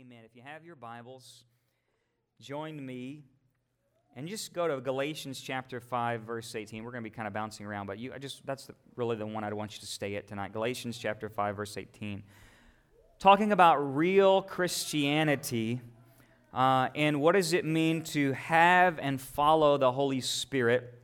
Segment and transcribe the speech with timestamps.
[0.00, 0.20] Amen.
[0.24, 1.44] If you have your Bibles,
[2.40, 3.22] join me
[4.16, 6.84] and just go to Galatians chapter 5 verse 18.
[6.84, 9.16] We're going to be kind of bouncing around, but you I just that's the, really
[9.16, 10.54] the one I want you to stay at tonight.
[10.54, 12.22] Galatians chapter 5 verse 18.
[13.18, 15.82] Talking about real Christianity
[16.54, 20.94] uh, and what does it mean to have and follow the Holy Spirit.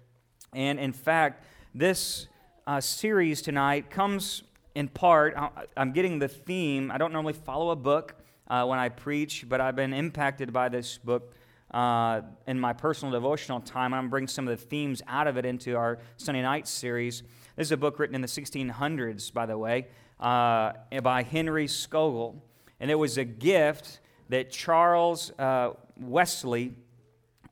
[0.55, 1.45] And in fact,
[1.75, 2.29] this
[2.67, 4.43] uh, series tonight comes
[4.75, 5.37] in part,
[5.77, 6.91] I'm getting the theme.
[6.91, 8.15] I don't normally follow a book
[8.49, 11.34] uh, when I preach, but I've been impacted by this book
[11.73, 13.93] uh, in my personal devotional time.
[13.93, 17.23] I'm bringing some of the themes out of it into our Sunday night series.
[17.56, 19.89] This is a book written in the 1600s, by the way,
[20.20, 20.73] uh,
[21.03, 22.37] by Henry Scougal.
[22.80, 26.75] And it was a gift that Charles uh, Wesley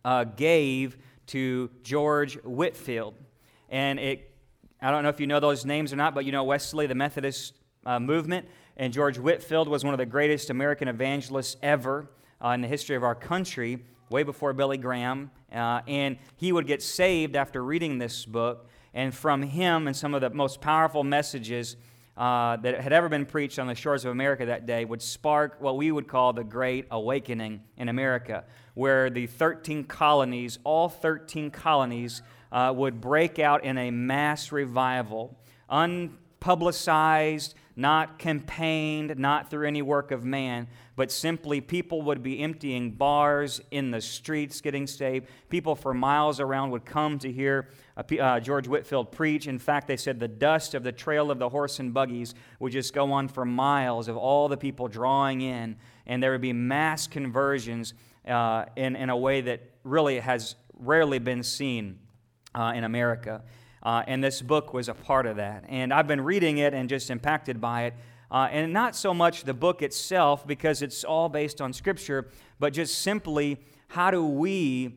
[0.04, 3.15] uh, gave to George Whitefield,
[3.70, 4.30] And it,
[4.82, 6.95] I don't know if you know those names or not, but you know Wesley, the
[6.95, 7.54] Methodist
[7.87, 8.47] uh, movement.
[8.77, 12.09] And George Whitefield was one of the greatest American evangelists ever
[12.45, 15.30] uh, in the history of our country, way before Billy Graham.
[15.52, 18.68] Uh, and he would get saved after reading this book.
[18.93, 21.76] And from him and some of the most powerful messages
[22.16, 25.57] uh, that had ever been preached on the shores of America that day would spark
[25.60, 31.51] what we would call the Great Awakening in America, where the 13 colonies, all 13
[31.51, 35.37] colonies, uh, would break out in a mass revival,
[35.69, 42.92] unpublicized, not campaigned, not through any work of man, but simply people would be emptying
[42.92, 45.26] bars in the streets getting saved.
[45.48, 49.48] People for miles around would come to hear uh, George Whitefield preach.
[49.48, 52.72] In fact, they said the dust of the trail of the horse and buggies would
[52.72, 56.52] just go on for miles of all the people drawing in, and there would be
[56.52, 57.95] mass conversions
[58.28, 61.98] uh, in, in a way that really has rarely been seen
[62.54, 63.42] uh, in America.
[63.85, 65.65] Uh, and this book was a part of that.
[65.69, 67.94] And I've been reading it and just impacted by it.
[68.31, 72.72] Uh, and not so much the book itself, because it's all based on Scripture, but
[72.72, 74.94] just simply how do we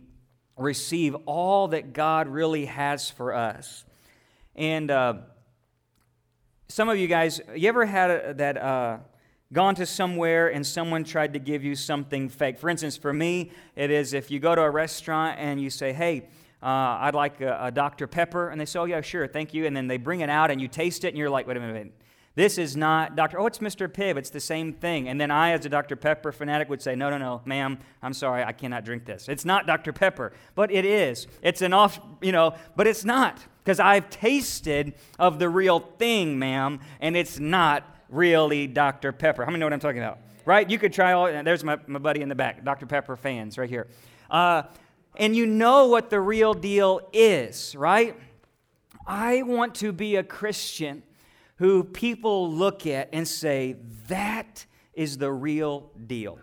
[0.57, 3.85] receive all that God really has for us.
[4.55, 5.15] And uh,
[6.67, 8.97] some of you guys, you ever had a, that uh,
[9.53, 12.57] gone to somewhere and someone tried to give you something fake?
[12.57, 15.93] For instance, for me, it is if you go to a restaurant and you say,
[15.93, 16.27] hey,
[16.61, 18.07] uh, I'd like a, a, Dr.
[18.07, 18.49] Pepper.
[18.49, 19.65] And they say, oh, yeah, sure, thank you.
[19.65, 21.59] And then they bring it out and you taste it and you're like, wait a
[21.59, 21.93] minute.
[22.37, 23.39] This is not Dr.
[23.39, 23.87] Oh, it's Mr.
[23.87, 24.15] Pibb.
[24.15, 25.09] It's the same thing.
[25.09, 25.95] And then I, as a Dr.
[25.95, 29.27] Pepper fanatic, would say, no, no, no, ma'am, I'm sorry, I cannot drink this.
[29.27, 29.91] It's not Dr.
[29.91, 31.25] Pepper, but it is.
[31.41, 36.37] It's an off, you know, but it's not because I've tasted of the real thing,
[36.37, 39.11] ma'am, and it's not really Dr.
[39.11, 39.43] Pepper.
[39.43, 40.19] How many know what I'm talking about?
[40.45, 40.69] Right?
[40.69, 42.85] You could try all, there's my, my buddy in the back, Dr.
[42.85, 43.87] Pepper fans right here.
[44.29, 44.61] Uh,
[45.17, 48.15] and you know what the real deal is, right?
[49.05, 51.03] I want to be a Christian
[51.55, 56.39] who people look at and say, that is the real deal.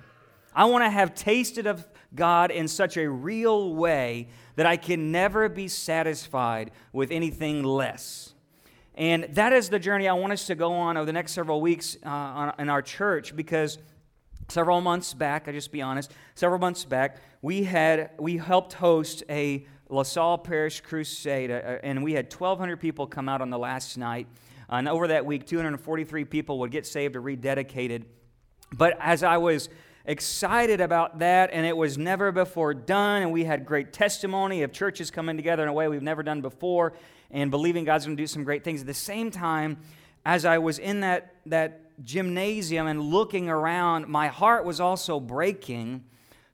[0.55, 5.13] I want to have tasted of God in such a real way that I can
[5.13, 8.35] never be satisfied with anything less.
[8.97, 11.61] And that is the journey I want us to go on over the next several
[11.61, 13.79] weeks uh, in our church because
[14.49, 19.23] several months back, I just be honest, several months back, we had we helped host
[19.29, 23.59] a LaSalle Parish crusade, uh, uh and we had 1,200 people come out on the
[23.59, 24.27] last night.
[24.69, 28.05] And over that week, 243 people would get saved or rededicated.
[28.73, 29.69] But as I was
[30.05, 34.73] excited about that, and it was never before done, and we had great testimony of
[34.73, 36.95] churches coming together in a way we've never done before,
[37.31, 38.81] and believing God's going to do some great things.
[38.81, 39.79] At the same time,
[40.25, 46.05] as I was in that, that gymnasium and looking around, my heart was also breaking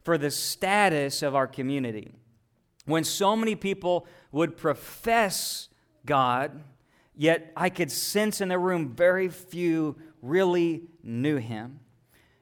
[0.02, 2.12] for the status of our community.
[2.86, 5.68] When so many people would profess
[6.06, 6.62] God,
[7.14, 11.80] yet I could sense in the room very few really knew him.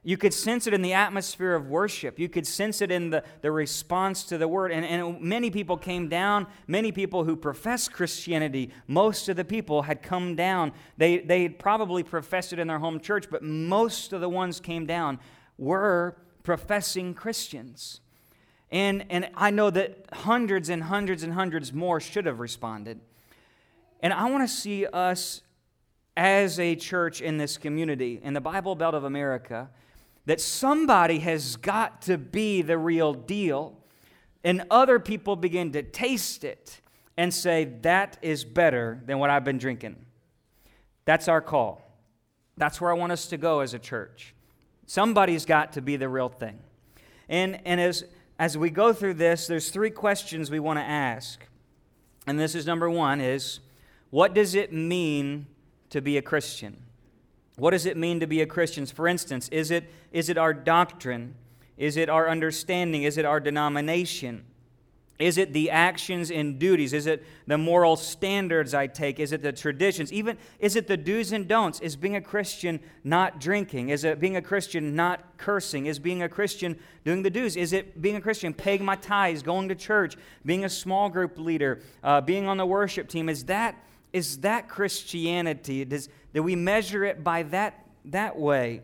[0.05, 2.19] You could sense it in the atmosphere of worship.
[2.19, 4.71] You could sense it in the, the response to the word.
[4.71, 6.47] And, and many people came down.
[6.67, 10.73] Many people who profess Christianity, most of the people had come down.
[10.97, 14.87] They, they probably professed it in their home church, but most of the ones came
[14.87, 15.19] down
[15.59, 18.01] were professing Christians.
[18.71, 23.01] And, and I know that hundreds and hundreds and hundreds more should have responded.
[24.01, 25.43] And I want to see us
[26.17, 29.71] as a church in this community, in the Bible Belt of America,
[30.29, 33.75] that somebody has got to be the real deal,
[34.45, 36.83] and other people begin to taste it
[37.17, 39.97] and say, That is better than what I've been drinking.
[41.07, 41.81] That's our call.
[42.59, 44.35] That's where I want us to go as a church.
[44.85, 46.59] Somebody's got to be the real thing.
[47.31, 48.05] And, and as,
[48.39, 51.43] as we go through this, there's three questions we want to ask.
[52.27, 53.61] And this is number one is
[54.11, 55.47] what does it mean
[55.89, 56.83] to be a Christian?
[57.59, 58.87] What does it mean to be a Christian?
[58.87, 61.35] For instance, is it, is it our doctrine?
[61.77, 63.03] Is it our understanding?
[63.03, 64.45] Is it our denomination?
[65.19, 66.93] Is it the actions and duties?
[66.93, 69.19] Is it the moral standards I take?
[69.19, 70.13] Is it the traditions?
[70.13, 71.81] Even is it the do's and don'ts?
[71.81, 73.89] Is being a Christian not drinking?
[73.89, 75.87] Is it being a Christian not cursing?
[75.87, 77.57] Is being a Christian doing the do's?
[77.57, 80.17] Is it being a Christian paying my tithes, going to church,
[80.47, 83.29] being a small group leader, uh, being on the worship team?
[83.29, 83.75] Is that
[84.13, 85.85] is that Christianity?
[85.85, 86.09] Does
[86.39, 88.83] do we measure it by that that way?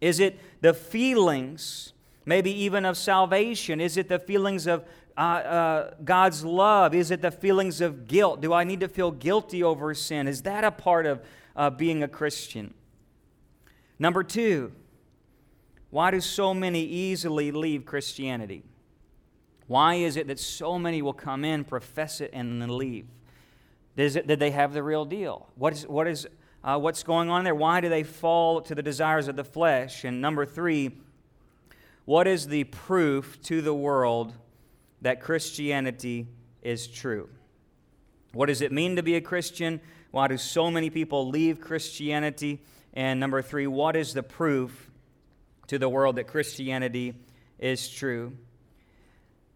[0.00, 1.92] Is it the feelings?
[2.26, 3.80] Maybe even of salvation?
[3.80, 4.84] Is it the feelings of
[5.16, 6.92] uh, uh, God's love?
[6.92, 8.40] Is it the feelings of guilt?
[8.40, 10.26] Do I need to feel guilty over sin?
[10.26, 11.24] Is that a part of
[11.54, 12.74] uh, being a Christian?
[14.00, 14.72] Number two,
[15.90, 18.64] why do so many easily leave Christianity?
[19.68, 23.06] Why is it that so many will come in, profess it, and then leave?
[23.96, 25.46] It, did they have the real deal?
[25.54, 26.26] What is, what is,
[26.64, 27.54] uh, what's going on there?
[27.54, 30.02] Why do they fall to the desires of the flesh?
[30.02, 30.96] And number three,
[32.04, 34.32] what is the proof to the world
[35.04, 36.26] that Christianity
[36.62, 37.28] is true.
[38.32, 39.80] What does it mean to be a Christian?
[40.10, 42.62] Why do so many people leave Christianity?
[42.94, 44.90] And number three, what is the proof
[45.68, 47.14] to the world that Christianity
[47.58, 48.32] is true?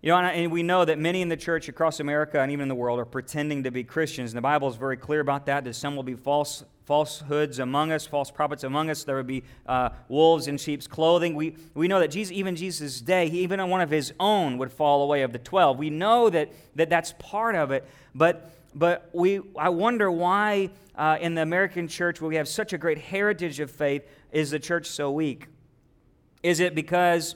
[0.01, 2.69] You know, and we know that many in the church across America and even in
[2.69, 4.31] the world are pretending to be Christians.
[4.31, 7.93] And the Bible is very clear about that, that some will be false falsehoods among
[7.93, 9.05] us, false prophets among us.
[9.05, 11.35] There will be uh, wolves in sheep's clothing.
[11.35, 14.73] We, we know that Jesus, even Jesus' day, he, even one of his own would
[14.73, 15.77] fall away of the 12.
[15.79, 21.19] We know that, that that's part of it, but, but we, I wonder why uh,
[21.21, 24.59] in the American church, where we have such a great heritage of faith, is the
[24.59, 25.49] church so weak?
[26.43, 27.35] Is it because,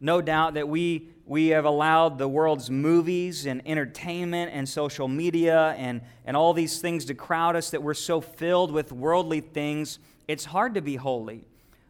[0.00, 5.74] no doubt, that we we have allowed the world's movies and entertainment and social media
[5.76, 9.98] and, and all these things to crowd us that we're so filled with worldly things.
[10.28, 11.44] It's hard to be holy.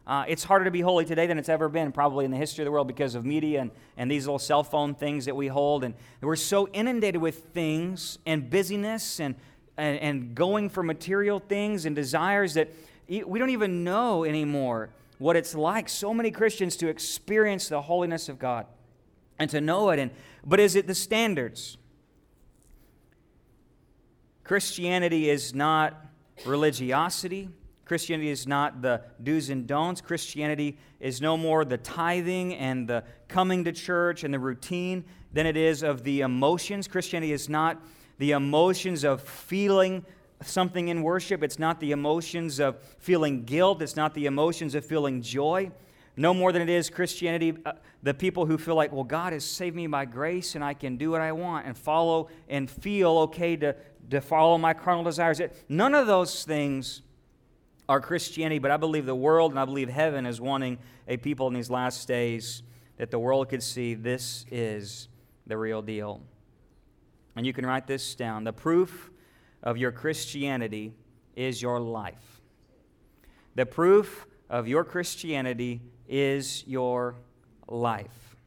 [0.07, 2.63] Uh, it's harder to be holy today than it's ever been, probably in the history
[2.63, 5.47] of the world, because of media and, and these little cell phone things that we
[5.47, 5.83] hold.
[5.83, 9.35] And we're so inundated with things and busyness and,
[9.77, 12.73] and, and going for material things and desires that
[13.07, 18.29] we don't even know anymore what it's like, so many Christians, to experience the holiness
[18.29, 18.65] of God
[19.39, 19.99] and to know it.
[19.99, 20.11] And,
[20.45, 21.77] but is it the standards?
[24.43, 26.05] Christianity is not
[26.45, 27.49] religiosity.
[27.85, 30.01] Christianity is not the do's and don'ts.
[30.01, 35.45] Christianity is no more the tithing and the coming to church and the routine than
[35.45, 36.87] it is of the emotions.
[36.87, 37.81] Christianity is not
[38.17, 40.05] the emotions of feeling
[40.43, 41.43] something in worship.
[41.43, 43.81] It's not the emotions of feeling guilt.
[43.81, 45.71] It's not the emotions of feeling joy
[46.17, 49.45] no more than it is Christianity, uh, the people who feel like, well, God has
[49.45, 53.19] saved me by grace and I can do what I want and follow and feel
[53.19, 53.75] okay to,
[54.09, 55.39] to follow my carnal desires.
[55.69, 57.03] None of those things
[57.87, 61.47] are Christianity, but I believe the world and I believe heaven is wanting a people
[61.47, 62.63] in these last days
[62.97, 65.07] that the world could see this is
[65.45, 66.21] the real deal.
[67.35, 68.43] And you can write this down.
[68.43, 69.11] The proof
[69.67, 70.93] of your Christianity
[71.35, 72.39] is your life.
[73.55, 77.15] The proof of your Christianity is your
[77.67, 78.37] life.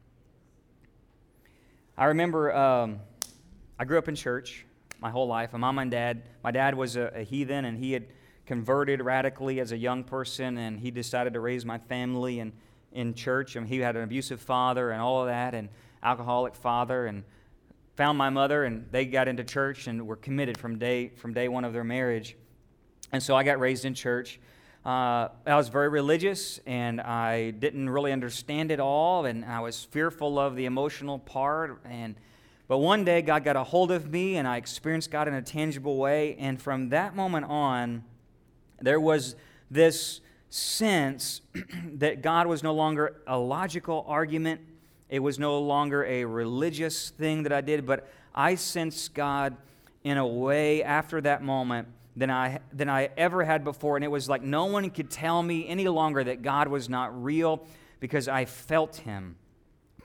[1.95, 3.01] I remember um,
[3.77, 4.65] I grew up in church
[4.99, 5.53] my whole life.
[5.53, 8.07] My mom and dad, my dad was a, a heathen and he had
[8.47, 12.51] converted radically as a young person and he decided to raise my family in,
[12.93, 13.55] in church.
[13.55, 15.69] And he had an abusive father and all of that and
[16.01, 17.23] alcoholic father and
[17.95, 21.47] found my mother and they got into church and were committed from day, from day
[21.47, 22.35] one of their marriage.
[23.11, 24.39] And so I got raised in church.
[24.85, 29.83] Uh, I was very religious and I didn't really understand it all, and I was
[29.83, 31.81] fearful of the emotional part.
[31.85, 32.15] And
[32.67, 35.41] but one day God got a hold of me, and I experienced God in a
[35.41, 36.37] tangible way.
[36.39, 38.05] And from that moment on,
[38.79, 39.35] there was
[39.69, 41.41] this sense
[41.95, 44.61] that God was no longer a logical argument.
[45.11, 49.57] It was no longer a religious thing that I did, but I sensed God
[50.05, 53.97] in a way after that moment than I, than I ever had before.
[53.97, 57.23] And it was like no one could tell me any longer that God was not
[57.23, 57.67] real
[57.99, 59.35] because I felt Him,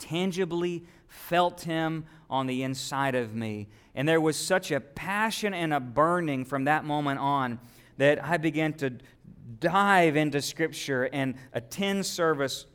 [0.00, 3.68] tangibly felt Him on the inside of me.
[3.94, 7.60] And there was such a passion and a burning from that moment on
[7.96, 8.92] that I began to
[9.60, 12.66] dive into Scripture and attend service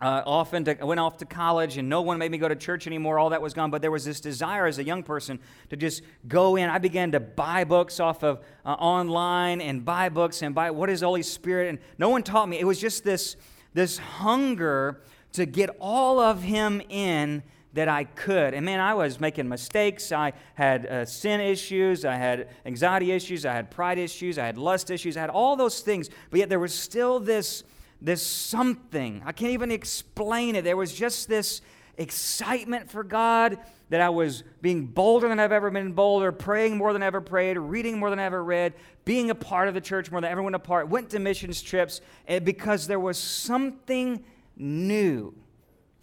[0.00, 3.18] uh, into, went off to college and no one made me go to church anymore.
[3.18, 3.70] All that was gone.
[3.70, 5.38] But there was this desire as a young person
[5.68, 6.70] to just go in.
[6.70, 10.90] I began to buy books off of uh, online and buy books and buy what
[10.90, 11.68] is the Holy Spirit.
[11.68, 12.58] And no one taught me.
[12.58, 13.36] It was just this,
[13.74, 15.00] this hunger
[15.32, 17.42] to get all of Him in
[17.72, 18.54] that I could.
[18.54, 20.10] And man, I was making mistakes.
[20.10, 22.04] I had uh, sin issues.
[22.04, 23.46] I had anxiety issues.
[23.46, 24.38] I had pride issues.
[24.38, 25.16] I had lust issues.
[25.16, 26.10] I had all those things.
[26.30, 27.62] But yet there was still this,
[28.00, 29.22] this something.
[29.24, 30.64] I can't even explain it.
[30.64, 31.60] There was just this
[31.96, 33.58] excitement for God
[33.90, 37.20] that I was being bolder than I've ever been bolder, praying more than I ever
[37.20, 40.30] prayed, reading more than I ever read, being a part of the church more than
[40.30, 44.24] everyone apart, went to missions trips eh, because there was something
[44.56, 45.34] new.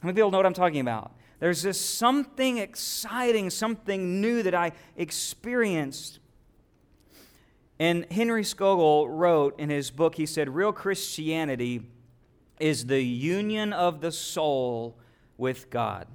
[0.02, 1.14] How many people know what I'm talking about?
[1.40, 6.20] There's this something exciting, something new that I experienced.
[7.80, 11.82] And Henry Scougal wrote in his book, he said, Real Christianity
[12.60, 14.98] is the union of the soul
[15.38, 16.08] with God.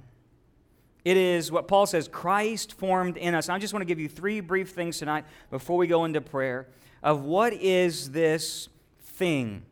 [1.05, 3.49] It is what Paul says Christ formed in us.
[3.49, 6.67] I just want to give you three brief things tonight before we go into prayer
[7.01, 8.69] of what is this
[9.01, 9.63] thing.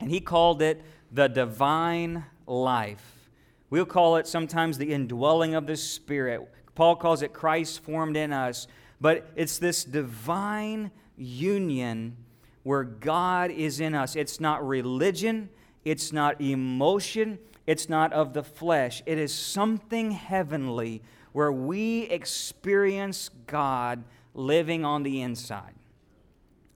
[0.00, 3.30] And he called it the divine life.
[3.68, 6.48] We'll call it sometimes the indwelling of the Spirit.
[6.74, 8.66] Paul calls it Christ formed in us.
[9.00, 12.16] But it's this divine union
[12.62, 14.16] where God is in us.
[14.16, 15.50] It's not religion,
[15.84, 19.02] it's not emotion, it's not of the flesh.
[19.06, 21.02] It is something heavenly
[21.32, 24.04] where we experience God
[24.34, 25.74] living on the inside.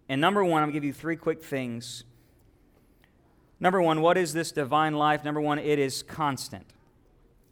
[0.09, 2.05] And number one, I'm going to give you three quick things.
[3.59, 5.25] Number one, what is this divine life?
[5.25, 6.67] Number one, it is constant.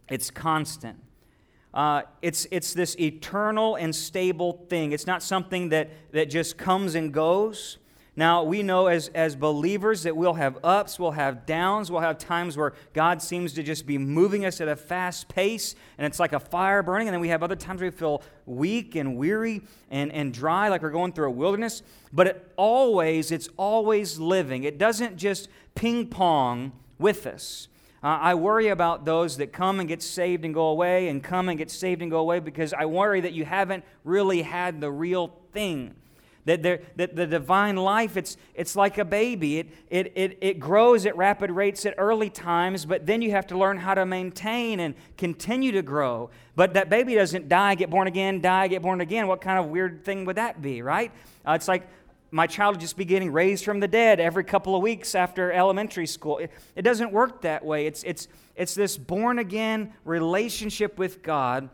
[0.09, 0.99] It's constant.
[1.75, 4.93] Uh, it's, it's this eternal and stable thing.
[4.93, 7.79] It's not something that, that just comes and goes.
[8.15, 12.17] Now, we know as, as believers that we'll have ups, we'll have downs, we'll have
[12.17, 16.17] times where God seems to just be moving us at a fast pace and it's
[16.17, 17.09] like a fire burning.
[17.09, 20.69] And then we have other times where we feel weak and weary and, and dry,
[20.69, 21.83] like we're going through a wilderness.
[22.13, 24.63] But it always, it's always living.
[24.63, 27.67] It doesn't just ping pong with us.
[28.05, 31.49] Uh, I worry about those that come and get saved and go away and come
[31.49, 34.91] and get saved and go away because I worry that you haven't really had the
[34.91, 35.95] real thing.
[36.45, 39.57] That, that the divine life, it's, it's like a baby.
[39.57, 43.47] It, it, it, it grows at rapid rates at early times, but then you have
[43.47, 46.29] to learn how to maintain and continue to grow.
[46.55, 49.25] But that baby doesn't die, get born again, die, get born again.
[49.25, 51.11] What kind of weird thing would that be, right?
[51.43, 51.87] Uh, it's like
[52.35, 56.05] my child just be getting raised from the dead every couple of weeks after elementary
[56.05, 56.39] school.
[56.39, 57.87] It, it doesn't work that way.
[57.87, 58.27] It's, it's,
[58.57, 61.69] it's this born again relationship with God.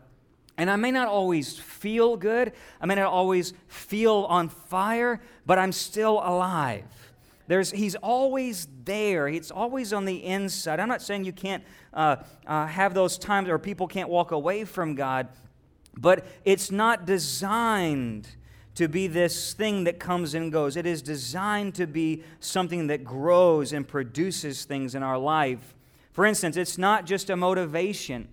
[0.56, 5.58] And I may not always feel good, I may not always feel on fire, but
[5.58, 6.84] I'm still alive.
[7.48, 9.26] There's, he's always there.
[9.26, 10.78] It's always on the inside.
[10.78, 12.16] I'm not saying you can't uh,
[12.46, 15.26] uh, have those times or people can't walk away from God,
[15.98, 18.28] but it's not designed
[18.74, 20.76] to be this thing that comes and goes.
[20.76, 25.74] It is designed to be something that grows and produces things in our life.
[26.12, 28.28] For instance, it's not just a motivation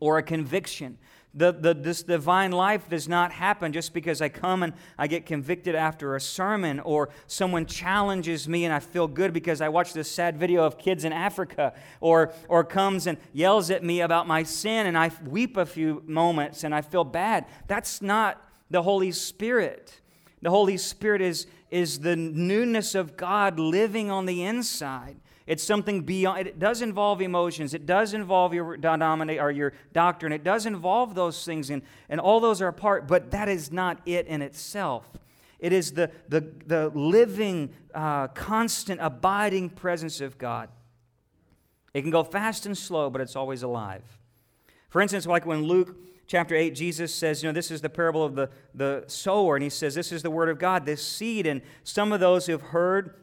[0.00, 0.98] or a conviction.
[1.34, 5.24] The, the, this divine life does not happen just because I come and I get
[5.24, 9.94] convicted after a sermon or someone challenges me and I feel good because I watch
[9.94, 14.26] this sad video of kids in Africa or, or comes and yells at me about
[14.26, 17.46] my sin and I weep a few moments and I feel bad.
[17.66, 20.00] That's not the Holy Spirit.
[20.40, 25.16] The Holy Spirit is, is the newness of God living on the inside.
[25.46, 27.74] It's something beyond, it does involve emotions.
[27.74, 30.32] It does involve your denominate or your doctrine.
[30.32, 33.70] It does involve those things, and, and all those are a part, but that is
[33.70, 35.06] not it in itself.
[35.58, 40.68] It is the, the, the living, uh, constant, abiding presence of God.
[41.94, 44.02] It can go fast and slow, but it's always alive.
[44.88, 45.96] For instance, like when Luke
[46.32, 49.62] chapter 8, Jesus says, you know, this is the parable of the, the sower, and
[49.62, 51.46] he says, this is the word of God, this seed.
[51.46, 53.16] And some of those who have heard,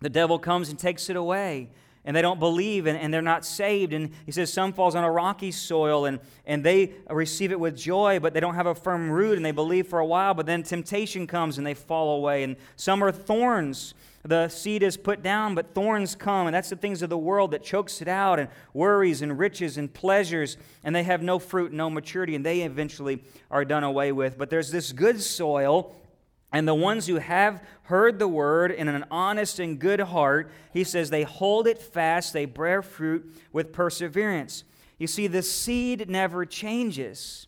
[0.00, 1.68] the devil comes and takes it away.
[2.06, 3.92] And they don't believe and, and they're not saved.
[3.92, 7.76] And he says some falls on a rocky soil and, and they receive it with
[7.76, 10.46] joy, but they don't have a firm root and they believe for a while, but
[10.46, 12.42] then temptation comes and they fall away.
[12.42, 13.92] And some are thorns
[14.28, 17.52] the seed is put down, but thorns come, and that's the things of the world
[17.52, 21.72] that chokes it out, and worries and riches and pleasures, and they have no fruit,
[21.72, 24.38] no maturity, and they eventually are done away with.
[24.38, 25.94] But there's this good soil,
[26.52, 30.84] and the ones who have heard the word in an honest and good heart, he
[30.84, 34.64] says, they hold it fast, they bear fruit with perseverance.
[34.98, 37.46] You see, the seed never changes.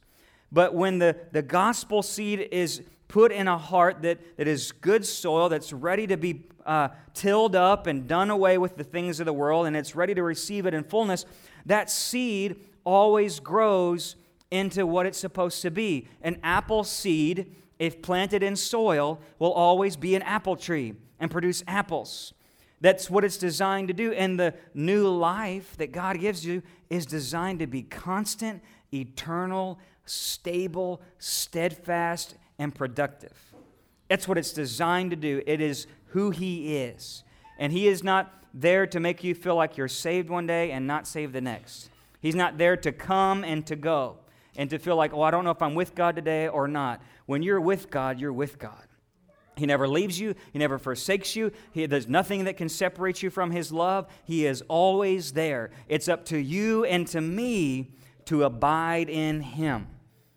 [0.50, 5.04] But when the, the gospel seed is put in a heart that, that is good
[5.04, 9.26] soil, that's ready to be uh, tilled up and done away with the things of
[9.26, 11.24] the world, and it's ready to receive it in fullness,
[11.66, 14.16] that seed always grows
[14.50, 16.08] into what it's supposed to be.
[16.22, 21.62] An apple seed, if planted in soil, will always be an apple tree and produce
[21.66, 22.32] apples.
[22.80, 24.12] That's what it's designed to do.
[24.12, 28.62] And the new life that God gives you is designed to be constant,
[28.92, 29.78] eternal,
[30.08, 33.36] stable, steadfast, and productive.
[34.08, 35.42] That's what it's designed to do.
[35.46, 37.24] It is who He is.
[37.58, 40.86] And He is not there to make you feel like you're saved one day and
[40.86, 41.90] not saved the next.
[42.20, 44.16] He's not there to come and to go
[44.56, 47.00] and to feel like, oh, I don't know if I'm with God today or not.
[47.26, 48.88] When you're with God, you're with God.
[49.56, 50.34] He never leaves you.
[50.52, 51.52] He never forsakes you.
[51.72, 54.06] He, there's nothing that can separate you from His love.
[54.24, 55.70] He is always there.
[55.88, 57.90] It's up to you and to me
[58.26, 59.88] to abide in Him.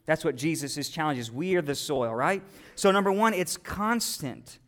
[0.06, 1.32] That's what Jesus' challenge is.
[1.32, 2.44] We are the soil, right?
[2.76, 4.60] So, number one, it's constant.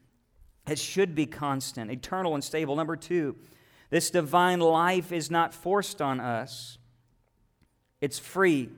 [0.68, 2.76] It should be constant, eternal, and stable.
[2.76, 3.36] Number two,
[3.90, 6.78] this divine life is not forced on us,
[8.02, 8.70] it's free.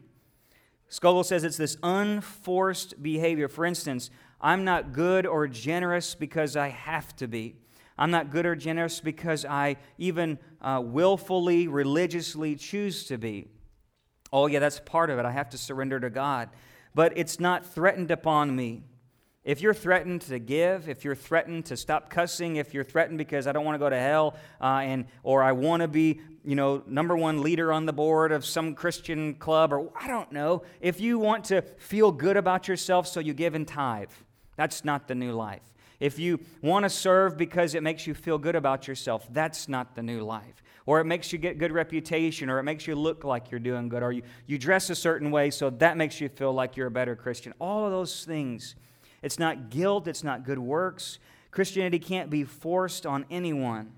[0.87, 3.47] Scoville says it's this unforced behavior.
[3.47, 7.55] For instance, I'm not good or generous because I have to be.
[7.97, 13.47] I'm not good or generous because I even uh, willfully, religiously choose to be.
[14.35, 15.23] Oh, yeah, that's part of it.
[15.23, 16.49] I have to surrender to God.
[16.93, 18.83] But it's not threatened upon me.
[19.45, 23.47] If you're threatened to give, if you're threatened to stop cussing, if you're threatened because
[23.47, 26.55] I don't want to go to hell, uh, and or I want to be, you
[26.55, 30.63] know, number one leader on the board of some Christian club, or I don't know,
[30.81, 34.11] if you want to feel good about yourself, so you give and tithe,
[34.57, 35.63] that's not the new life.
[36.01, 39.95] If you want to serve because it makes you feel good about yourself, that's not
[39.95, 40.61] the new life.
[40.85, 43.89] Or it makes you get good reputation, or it makes you look like you're doing
[43.89, 46.87] good, or you, you dress a certain way, so that makes you feel like you're
[46.87, 47.53] a better Christian.
[47.59, 48.75] All of those things
[49.21, 51.17] it's not guilt, it's not good works.
[51.49, 53.91] Christianity can't be forced on anyone.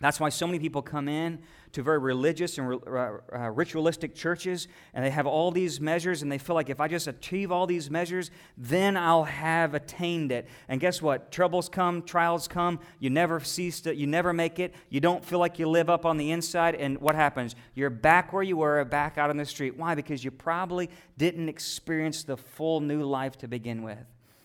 [0.00, 1.38] That's why so many people come in
[1.72, 6.30] to very religious and uh, uh, ritualistic churches, and they have all these measures, and
[6.30, 10.48] they feel like if I just achieve all these measures, then I'll have attained it.
[10.68, 11.30] And guess what?
[11.30, 12.80] Troubles come, trials come.
[12.98, 14.74] You never cease to, you never make it.
[14.88, 17.54] You don't feel like you live up on the inside, and what happens?
[17.74, 19.76] You're back where you were, back out on the street.
[19.76, 19.94] Why?
[19.94, 23.98] Because you probably didn't experience the full new life to begin with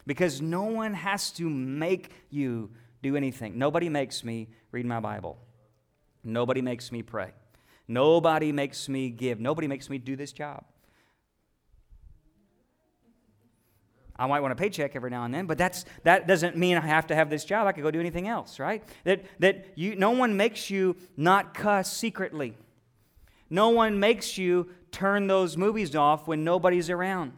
[0.05, 3.57] because no one has to make you do anything.
[3.57, 5.37] Nobody makes me read my Bible.
[6.23, 7.31] Nobody makes me pray.
[7.87, 9.39] Nobody makes me give.
[9.39, 10.63] Nobody makes me do this job.
[14.15, 16.81] I might want a paycheck every now and then, but that's, that doesn't mean I
[16.81, 17.65] have to have this job.
[17.65, 18.83] I could go do anything else, right?
[19.05, 22.55] That, that you, no one makes you not cuss secretly.
[23.49, 27.33] No one makes you turn those movies off when nobody's around.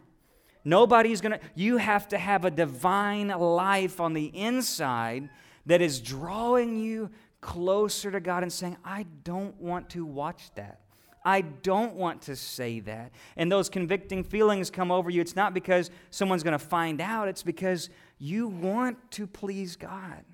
[0.64, 5.30] Nobody's going to, you have to have a divine life on the inside
[5.64, 7.10] that is drawing you
[7.46, 10.80] closer to God and saying, I don't want to watch that.
[11.24, 13.12] I don't want to say that.
[13.36, 15.20] And those convicting feelings come over you.
[15.20, 20.24] It's not because someone's going to find out, it's because you want to please God.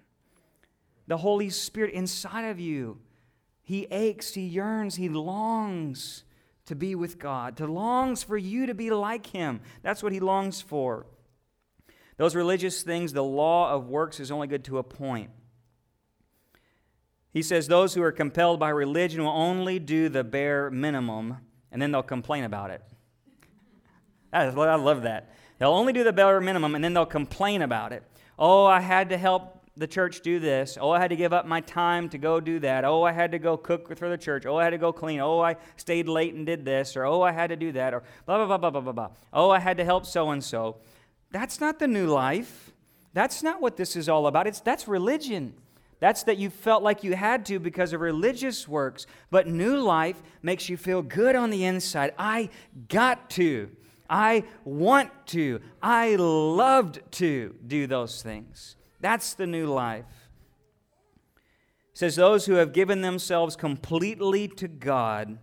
[1.07, 2.99] The Holy Spirit inside of you,
[3.63, 6.25] He aches, He yearns, He longs
[6.65, 9.61] to be with God, to longs for you to be like him.
[9.83, 11.07] That's what he longs for.
[12.17, 15.31] Those religious things, the law of works is only good to a point.
[17.33, 21.39] He says those who are compelled by religion will only do the bare minimum
[21.71, 22.83] and then they'll complain about it.
[24.33, 25.31] I love that.
[25.59, 28.03] They'll only do the bare minimum and then they'll complain about it.
[28.39, 30.77] Oh, I had to help the church do this.
[30.81, 32.85] Oh, I had to give up my time to go do that.
[32.85, 34.45] Oh, I had to go cook for the church.
[34.45, 35.21] Oh, I had to go clean.
[35.21, 36.97] Oh, I stayed late and did this.
[36.97, 37.95] Or oh, I had to do that.
[37.95, 39.09] Or blah, blah, blah, blah, blah, blah, blah.
[39.33, 40.77] Oh, I had to help so and so.
[41.31, 42.73] That's not the new life.
[43.15, 44.47] That's not what this is all about.
[44.47, 45.55] It's, that's religion.
[46.03, 49.07] That's that you felt like you had to because of religious works.
[49.31, 52.13] But new life makes you feel good on the inside.
[52.19, 52.51] I
[52.89, 53.71] got to.
[54.11, 55.61] I want to.
[55.81, 58.75] I loved to do those things.
[59.01, 60.29] That's the new life.
[61.93, 65.39] It says, Those who have given themselves completely to God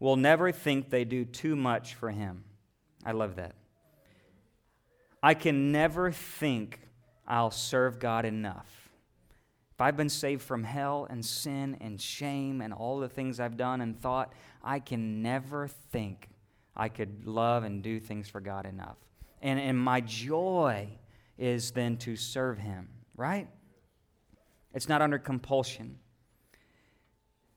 [0.00, 2.42] will never think they do too much for Him.
[3.06, 3.54] I love that.
[5.22, 6.80] I can never think
[7.24, 8.81] I'll serve God enough.
[9.82, 13.80] I've been saved from hell and sin and shame and all the things I've done
[13.80, 16.28] and thought, I can never think
[16.76, 18.96] I could love and do things for God enough.
[19.40, 20.88] And, and my joy
[21.38, 23.48] is then to serve Him, right?
[24.74, 25.98] It's not under compulsion.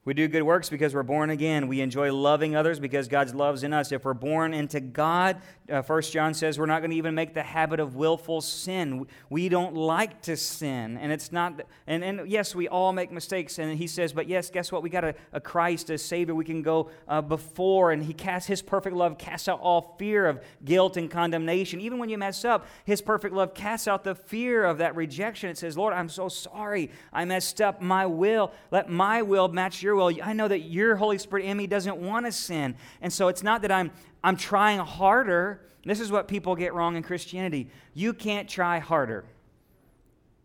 [0.05, 1.67] We do good works because we're born again.
[1.67, 3.91] We enjoy loving others because God's love's in us.
[3.91, 7.33] If we're born into God, uh, 1 John says we're not going to even make
[7.33, 9.07] the habit of willful sin.
[9.31, 10.97] We don't like to sin.
[10.97, 13.57] And it's not, and, and yes, we all make mistakes.
[13.57, 14.83] And he says, but yes, guess what?
[14.83, 17.91] We got a, a Christ, a Savior we can go uh, before.
[17.91, 21.81] And he casts his perfect love, casts out all fear of guilt and condemnation.
[21.81, 25.49] Even when you mess up, his perfect love casts out the fear of that rejection.
[25.49, 26.91] It says, Lord, I'm so sorry.
[27.11, 27.81] I messed up.
[27.81, 30.11] My will, let my will match your will.
[30.23, 32.75] I know that your Holy Spirit in me doesn't want to sin.
[33.01, 33.91] And so it's not that I'm,
[34.23, 35.61] I'm trying harder.
[35.85, 37.69] This is what people get wrong in Christianity.
[37.93, 39.25] You can't try harder.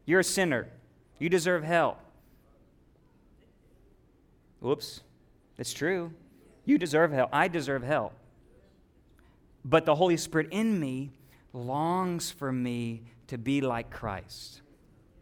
[0.04, 0.68] You're a sinner.
[1.18, 1.98] You deserve hell.
[4.60, 5.00] Whoops.
[5.58, 6.12] It's true.
[6.64, 7.28] You deserve hell.
[7.32, 8.12] I deserve hell.
[9.64, 11.12] But the Holy Spirit in me
[11.52, 14.62] longs for me to be like Christ.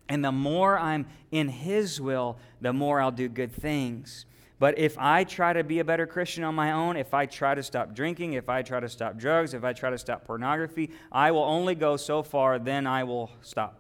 [0.09, 4.25] And the more I'm in His will, the more I'll do good things.
[4.59, 7.55] But if I try to be a better Christian on my own, if I try
[7.55, 10.91] to stop drinking, if I try to stop drugs, if I try to stop pornography,
[11.13, 13.79] I will only go so far, then I will stop.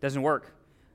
[0.00, 0.54] Doesn't work.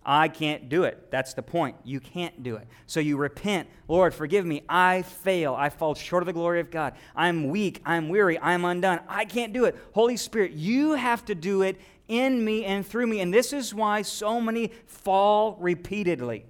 [0.10, 1.12] I can't do it.
[1.12, 1.76] That's the point.
[1.84, 2.66] You can't do it.
[2.86, 3.68] So you repent.
[3.90, 4.64] Lord, forgive me.
[4.70, 5.54] I fail.
[5.54, 6.94] I fall short of the glory of God.
[7.14, 7.82] I'm weak.
[7.86, 8.40] I'm weary.
[8.40, 9.02] I'm undone.
[9.10, 9.76] I can't do it.
[9.92, 13.20] Holy Spirit, you have to do it in me and through me.
[13.20, 16.46] And this is why so many fall repeatedly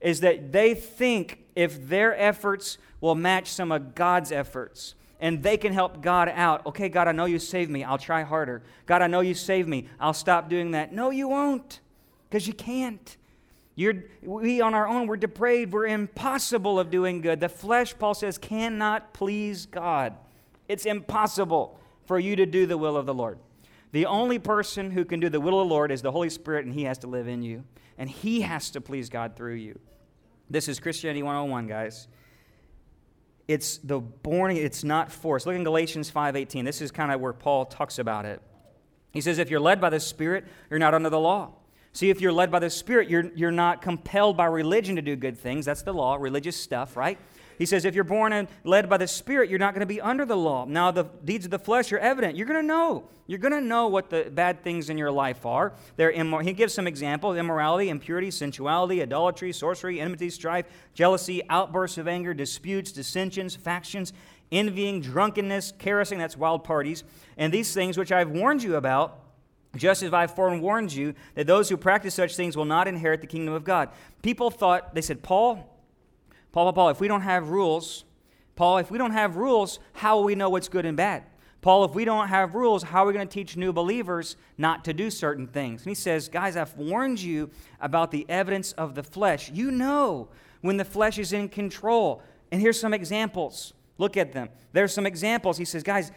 [0.00, 5.56] is that they think if their efforts will match some of God's efforts and they
[5.56, 6.64] can help God out.
[6.66, 7.84] Okay, God, I know you saved me.
[7.84, 8.62] I'll try harder.
[8.86, 9.88] God, I know you saved me.
[9.98, 10.92] I'll stop doing that.
[10.92, 11.80] No, you won't
[12.28, 13.16] because you can't.
[13.74, 15.72] You're, we on our own, we're depraved.
[15.72, 17.40] We're impossible of doing good.
[17.40, 20.14] The flesh, Paul says, cannot please God.
[20.68, 23.38] It's impossible for you to do the will of the Lord.
[23.92, 26.64] The only person who can do the will of the Lord is the Holy Spirit,
[26.64, 27.64] and He has to live in you.
[27.98, 29.78] And He has to please God through you.
[30.48, 32.08] This is Christianity 101, guys.
[33.48, 35.46] It's the born, it's not forced.
[35.46, 36.64] Look in Galatians 5:18.
[36.64, 38.40] This is kind of where Paul talks about it.
[39.12, 41.54] He says, if you're led by the Spirit, you're not under the law.
[41.92, 45.16] See, if you're led by the Spirit, you're, you're not compelled by religion to do
[45.16, 45.66] good things.
[45.66, 47.18] That's the law, religious stuff, right?
[47.60, 50.00] He says, if you're born and led by the Spirit, you're not going to be
[50.00, 50.64] under the law.
[50.64, 52.34] Now, the deeds of the flesh are evident.
[52.34, 53.04] You're going to know.
[53.26, 55.74] You're going to know what the bad things in your life are.
[55.96, 61.98] They're immor- he gives some examples immorality, impurity, sensuality, idolatry, sorcery, enmity, strife, jealousy, outbursts
[61.98, 64.14] of anger, disputes, dissensions, factions,
[64.50, 67.04] envying, drunkenness, carousing that's wild parties,
[67.36, 69.18] and these things which I've warned you about.
[69.76, 73.26] Just as I've forewarned you that those who practice such things will not inherit the
[73.26, 73.90] kingdom of God.
[74.22, 75.70] People thought, they said, Paul,
[76.52, 78.04] Paul, Paul, Paul, if we don't have rules,
[78.56, 81.24] Paul, if we don't have rules, how will we know what's good and bad?
[81.62, 84.84] Paul, if we don't have rules, how are we going to teach new believers not
[84.84, 85.82] to do certain things?
[85.82, 89.50] And he says, Guys, I've warned you about the evidence of the flesh.
[89.50, 90.28] You know
[90.62, 92.22] when the flesh is in control.
[92.50, 93.74] And here's some examples.
[93.98, 94.48] Look at them.
[94.72, 95.58] There's some examples.
[95.58, 96.12] He says, Guys,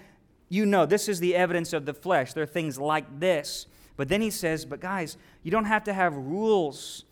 [0.47, 2.33] you know this is the evidence of the flesh.
[2.33, 3.67] There are things like this.
[3.97, 7.03] But then he says, But guys, you don't have to have rules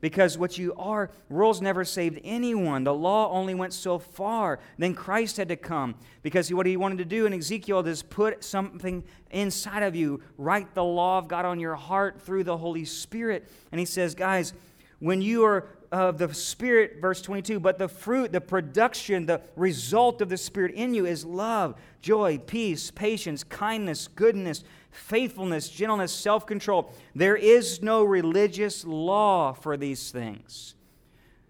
[0.00, 2.84] because what you are, rules never saved anyone.
[2.84, 4.58] The law only went so far.
[4.78, 8.42] Then Christ had to come because what he wanted to do in Ezekiel is put
[8.42, 12.84] something inside of you, write the law of God on your heart through the Holy
[12.84, 13.48] Spirit.
[13.72, 14.52] And he says, guys,
[14.98, 20.22] when you are of the Spirit, verse 22, but the fruit, the production, the result
[20.22, 26.46] of the Spirit in you is love, joy, peace, patience, kindness, goodness faithfulness, gentleness, self
[26.46, 26.92] control.
[27.14, 30.74] There is no religious law for these things.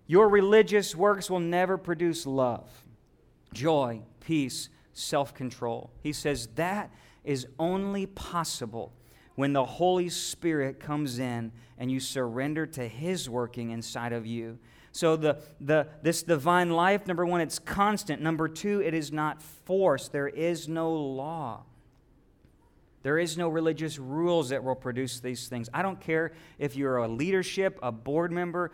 [0.07, 2.69] Your religious works will never produce love,
[3.53, 5.91] joy, peace, self control.
[6.03, 6.91] He says that
[7.25, 8.93] is only possible
[9.35, 14.59] when the Holy Spirit comes in and you surrender to His working inside of you.
[14.93, 18.21] So the, the this divine life, number one, it's constant.
[18.21, 20.13] Number two, it is not forced.
[20.13, 21.65] There is no law.
[23.03, 25.71] There is no religious rules that will produce these things.
[25.73, 28.73] I don't care if you're a leadership, a board member,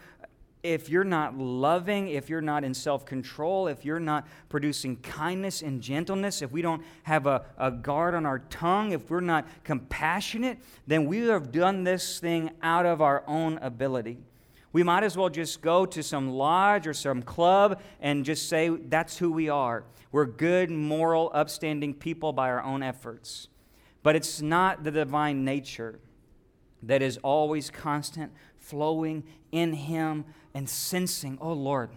[0.62, 5.62] if you're not loving, if you're not in self control, if you're not producing kindness
[5.62, 9.46] and gentleness, if we don't have a, a guard on our tongue, if we're not
[9.62, 14.18] compassionate, then we have done this thing out of our own ability.
[14.72, 18.68] We might as well just go to some lodge or some club and just say
[18.68, 19.84] that's who we are.
[20.10, 23.48] We're good, moral, upstanding people by our own efforts.
[24.06, 25.98] But it's not the divine nature
[26.84, 31.90] that is always constant, flowing in Him and sensing, oh Lord,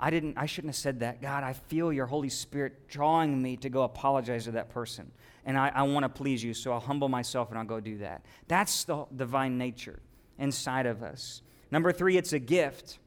[0.00, 1.20] I didn't I shouldn't have said that.
[1.20, 5.12] God, I feel your Holy Spirit drawing me to go apologize to that person.
[5.44, 7.98] And I, I want to please you, so I'll humble myself and I'll go do
[7.98, 8.24] that.
[8.48, 9.98] That's the divine nature
[10.38, 11.42] inside of us.
[11.70, 12.98] Number three, it's a gift.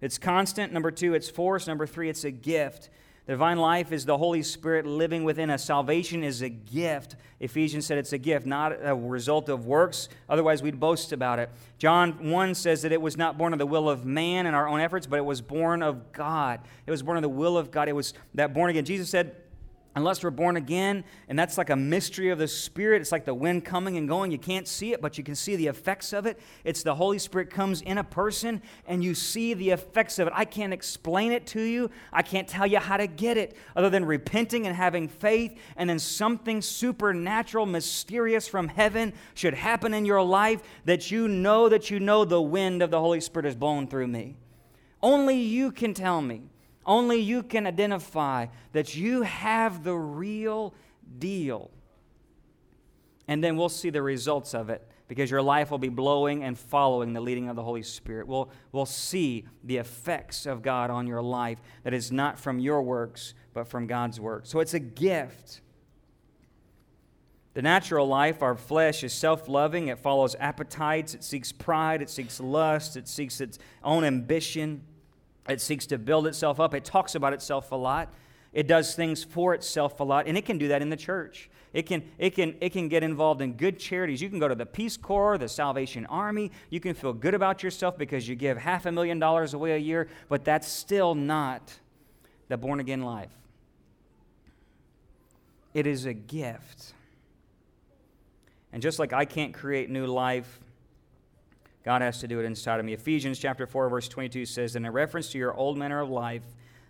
[0.00, 0.72] It's constant.
[0.72, 1.66] Number two, it's force.
[1.66, 2.88] Number three, it's a gift.
[3.26, 5.64] The divine life is the Holy Spirit living within us.
[5.64, 7.14] Salvation is a gift.
[7.38, 10.08] Ephesians said it's a gift, not a result of works.
[10.28, 11.48] Otherwise, we'd boast about it.
[11.78, 14.66] John 1 says that it was not born of the will of man and our
[14.66, 16.60] own efforts, but it was born of God.
[16.84, 17.88] It was born of the will of God.
[17.88, 18.84] It was that born again.
[18.84, 19.36] Jesus said,
[19.94, 23.02] unless we're born again, and that's like a mystery of the Spirit.
[23.02, 24.30] It's like the wind coming and going.
[24.30, 26.40] You can't see it, but you can see the effects of it.
[26.64, 30.32] It's the Holy Spirit comes in a person, and you see the effects of it.
[30.36, 31.90] I can't explain it to you.
[32.12, 35.90] I can't tell you how to get it, other than repenting and having faith, and
[35.90, 41.90] then something supernatural, mysterious from heaven should happen in your life that you know that
[41.90, 44.36] you know the wind of the Holy Spirit is blowing through me.
[45.02, 46.44] Only you can tell me.
[46.84, 50.74] Only you can identify that you have the real
[51.18, 51.70] deal.
[53.28, 56.58] And then we'll see the results of it because your life will be blowing and
[56.58, 58.26] following the leading of the Holy Spirit.
[58.26, 62.82] We'll, we'll see the effects of God on your life that is not from your
[62.82, 64.46] works, but from God's work.
[64.46, 65.60] So it's a gift.
[67.54, 69.88] The natural life, our flesh, is self loving.
[69.88, 71.14] It follows appetites.
[71.14, 72.00] It seeks pride.
[72.00, 72.96] It seeks lust.
[72.96, 74.82] It seeks its own ambition.
[75.48, 76.74] It seeks to build itself up.
[76.74, 78.12] It talks about itself a lot.
[78.52, 81.48] It does things for itself a lot, and it can do that in the church.
[81.72, 84.20] It can, it, can, it can get involved in good charities.
[84.20, 86.50] You can go to the Peace Corps, the Salvation Army.
[86.68, 89.78] You can feel good about yourself because you give half a million dollars away a
[89.78, 91.72] year, but that's still not
[92.48, 93.32] the born again life.
[95.72, 96.92] It is a gift.
[98.70, 100.60] And just like I can't create new life
[101.84, 102.92] God has to do it inside of me.
[102.92, 106.44] Ephesians chapter 4, verse 22 says, In reference to your old manner of life,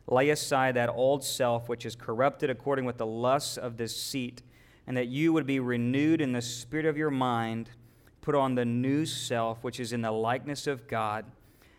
[0.07, 4.42] lay aside that old self which is corrupted according with the lusts of deceit,
[4.87, 7.70] and that you would be renewed in the spirit of your mind,
[8.20, 11.24] put on the new self which is in the likeness of God,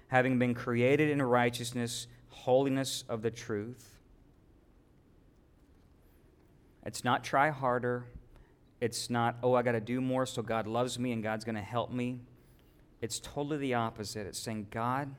[0.08, 3.94] having been created in righteousness, holiness of the truth.
[6.86, 8.06] It's not try harder.
[8.82, 11.56] It's not, oh, I got to do more so God loves me and God's going
[11.56, 12.20] to help me.
[13.04, 14.28] It's totally the opposite.
[14.28, 15.14] It's saying, God,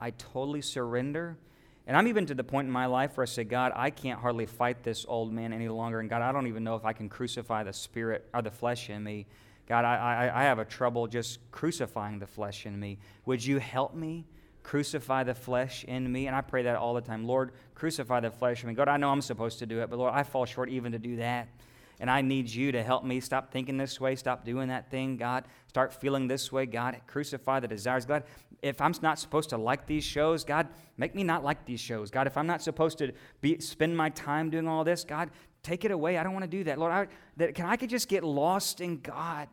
[0.00, 1.38] I totally surrender.
[1.86, 4.18] And I'm even to the point in my life where I say, God, I can't
[4.18, 6.00] hardly fight this old man any longer.
[6.00, 8.90] And God, I don't even know if I can crucify the spirit or the flesh
[8.90, 9.28] in me.
[9.68, 12.98] God, I, I, I have a trouble just crucifying the flesh in me.
[13.26, 14.26] Would you help me
[14.64, 16.26] crucify the flesh in me?
[16.26, 17.24] And I pray that all the time.
[17.28, 18.74] Lord, crucify the flesh in me.
[18.74, 20.98] God, I know I'm supposed to do it, but Lord, I fall short even to
[20.98, 21.46] do that
[22.00, 25.18] and I need you to help me stop thinking this way, stop doing that thing,
[25.18, 25.44] God.
[25.68, 26.98] Start feeling this way, God.
[27.06, 28.24] Crucify the desires, God.
[28.62, 32.10] If I'm not supposed to like these shows, God, make me not like these shows.
[32.10, 35.30] God, if I'm not supposed to be, spend my time doing all this, God,
[35.62, 36.16] take it away.
[36.16, 36.78] I don't want to do that.
[36.78, 39.48] Lord, I, that, can I could just get lost in God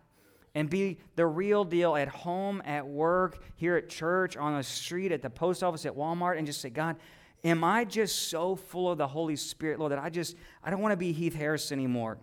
[0.56, 5.12] and be the real deal at home, at work, here at church, on the street,
[5.12, 6.96] at the post office, at Walmart, and just say, God,
[7.44, 10.82] am I just so full of the Holy Spirit, Lord, that I just, I don't
[10.82, 12.18] want to be Heath Harris anymore.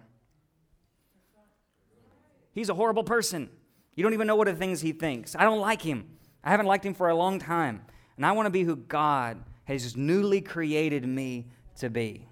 [2.54, 3.50] He's a horrible person.
[3.94, 5.34] You don't even know what the things he thinks.
[5.36, 6.06] I don't like him.
[6.42, 7.82] I haven't liked him for a long time.
[8.16, 11.46] And I want to be who God has newly created me
[11.78, 12.28] to be.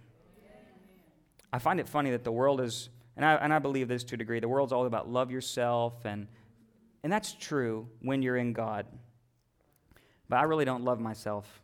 [1.53, 4.15] I find it funny that the world is, and I, and I believe this to
[4.15, 6.29] a degree, the world's all about love yourself, and,
[7.03, 8.87] and that's true when you're in God.
[10.29, 11.61] But I really don't love myself.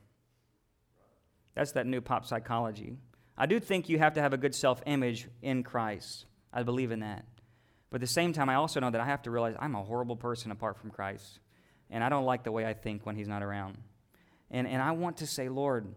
[1.54, 2.96] That's that new pop psychology.
[3.36, 6.26] I do think you have to have a good self image in Christ.
[6.52, 7.24] I believe in that.
[7.90, 9.82] But at the same time, I also know that I have to realize I'm a
[9.82, 11.40] horrible person apart from Christ.
[11.90, 13.78] And I don't like the way I think when He's not around.
[14.50, 15.94] And, and I want to say, Lord,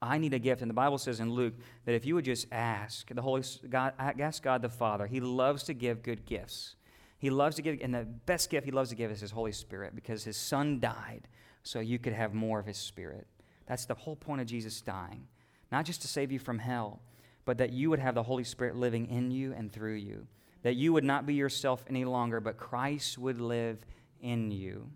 [0.00, 0.62] I need a gift.
[0.62, 1.54] And the Bible says in Luke
[1.84, 5.64] that if you would just ask the Holy God, ask God the Father, He loves
[5.64, 6.76] to give good gifts.
[7.18, 9.52] He loves to give, and the best gift He loves to give is His Holy
[9.52, 11.28] Spirit because His Son died
[11.62, 13.26] so you could have more of His Spirit.
[13.66, 15.26] That's the whole point of Jesus dying.
[15.70, 17.02] Not just to save you from hell,
[17.44, 20.26] but that you would have the Holy Spirit living in you and through you
[20.62, 23.84] that you would not be yourself any longer, but Christ would live
[24.20, 24.90] in you.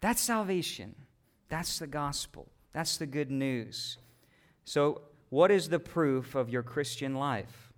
[0.00, 0.94] That's salvation.
[1.48, 2.48] That's the gospel.
[2.72, 3.98] That's the good news.
[4.64, 7.72] So, what is the proof of your Christian life?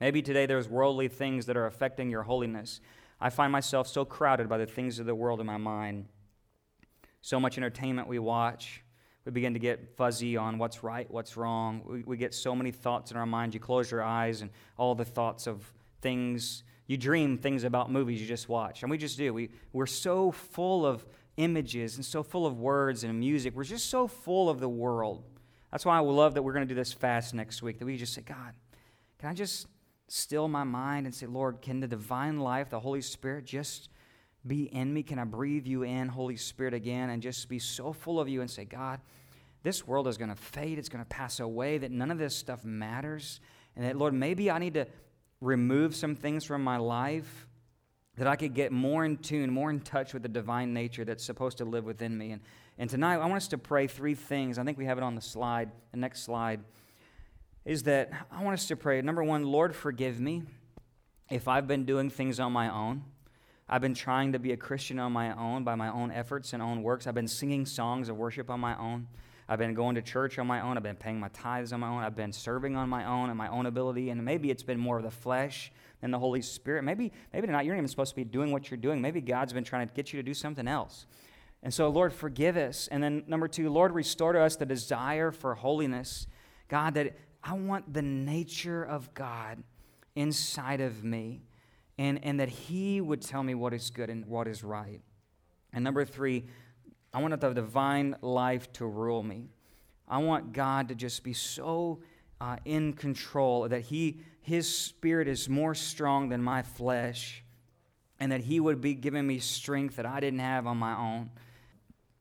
[0.00, 2.80] Maybe today there's worldly things that are affecting your holiness.
[3.20, 6.06] I find myself so crowded by the things of the world in my mind.
[7.20, 8.82] So much entertainment we watch,
[9.24, 11.82] we begin to get fuzzy on what's right, what's wrong.
[11.84, 13.54] We, we get so many thoughts in our mind.
[13.54, 16.64] You close your eyes and all the thoughts of things.
[16.86, 18.82] You dream things about movies you just watch.
[18.82, 19.34] And we just do.
[19.34, 21.04] We, we're so full of
[21.36, 23.54] images and so full of words and music.
[23.54, 25.22] We're just so full of the world.
[25.70, 27.96] That's why I love that we're going to do this fast next week, that we
[27.96, 28.54] just say, God,
[29.18, 29.66] can I just
[30.08, 33.88] still my mind and say, Lord, can the divine life, the Holy Spirit, just
[34.46, 35.02] be in me?
[35.02, 38.40] Can I breathe you in, Holy Spirit, again, and just be so full of you
[38.40, 39.00] and say, God,
[39.62, 42.34] this world is going to fade, it's going to pass away, that none of this
[42.34, 43.40] stuff matters,
[43.76, 44.86] and that, Lord, maybe I need to
[45.40, 47.46] remove some things from my life
[48.16, 51.24] that I could get more in tune, more in touch with the divine nature that's
[51.24, 52.32] supposed to live within me.
[52.32, 52.42] And,
[52.78, 54.58] and tonight, I want us to pray three things.
[54.58, 56.60] I think we have it on the slide, the next slide.
[57.64, 59.00] Is that I want us to pray.
[59.02, 60.42] Number one, Lord, forgive me
[61.30, 63.04] if I've been doing things on my own.
[63.72, 66.60] I've been trying to be a Christian on my own by my own efforts and
[66.60, 67.06] own works.
[67.06, 69.06] I've been singing songs of worship on my own.
[69.48, 70.76] I've been going to church on my own.
[70.76, 72.02] I've been paying my tithes on my own.
[72.02, 74.10] I've been serving on my own and my own ability.
[74.10, 76.82] And maybe it's been more of the flesh than the Holy Spirit.
[76.82, 77.64] Maybe, maybe not.
[77.64, 79.00] You're not even supposed to be doing what you're doing.
[79.00, 81.06] Maybe God's been trying to get you to do something else.
[81.62, 82.88] And so, Lord, forgive us.
[82.90, 86.26] And then, number two, Lord, restore to us the desire for holiness.
[86.66, 89.62] God, that I want the nature of God
[90.16, 91.42] inside of me,
[92.00, 95.02] and, and that He would tell me what is good and what is right.
[95.70, 96.46] And number three,
[97.12, 99.50] I want the divine life to rule me.
[100.08, 102.00] I want God to just be so
[102.40, 107.44] uh, in control that He His Spirit is more strong than my flesh,
[108.18, 111.28] and that He would be giving me strength that I didn't have on my own.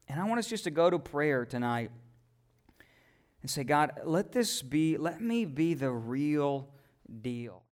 [0.10, 1.90] And I want us just to go to prayer tonight
[3.42, 6.68] and say, God, let this be, let me be the real
[7.22, 7.64] deal.